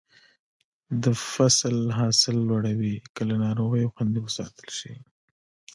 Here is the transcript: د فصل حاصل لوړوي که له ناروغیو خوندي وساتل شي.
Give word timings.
د 1.03 1.05
فصل 1.31 1.77
حاصل 1.99 2.35
لوړوي 2.49 2.95
که 3.15 3.21
له 3.29 3.35
ناروغیو 3.45 3.93
خوندي 3.93 4.19
وساتل 4.23 4.67
شي. 4.77 4.93